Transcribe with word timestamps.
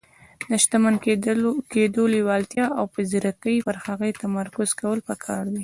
د 0.49 0.51
شتمن 0.63 0.95
کېدو 1.73 2.03
لېوالتیا 2.13 2.65
او 2.79 2.85
په 2.93 2.99
ځيرکۍ 3.09 3.57
پر 3.65 3.75
هغې 3.85 4.11
تمرکز 4.21 4.69
کول 4.79 4.99
پکار 5.07 5.43
دي. 5.53 5.59